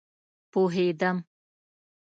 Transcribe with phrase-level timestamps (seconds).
[0.51, 1.17] پوهيدم